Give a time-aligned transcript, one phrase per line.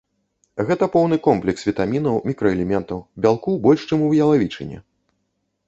[0.69, 4.77] Гэта поўны комплекс вітамінаў, мікраэлементаў, бялку больш, чым у ялавічыне.